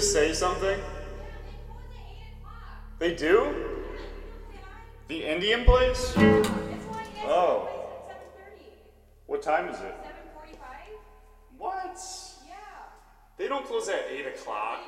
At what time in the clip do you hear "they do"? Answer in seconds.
2.98-3.54